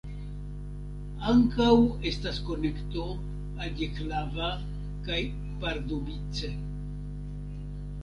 [1.31, 1.67] Ankaŭ
[2.13, 3.05] estas konekto
[3.67, 4.51] al Jihlava
[5.07, 5.23] kaj
[5.63, 6.55] Pardubice.